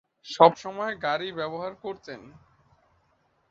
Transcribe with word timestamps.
সবসময় 0.25 0.93
গাড়ি 0.97 1.27
ব্যবহার 1.31 1.73
করতেন। 1.75 2.21